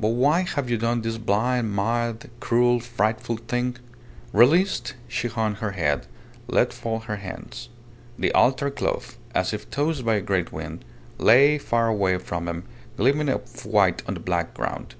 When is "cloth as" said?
8.68-9.52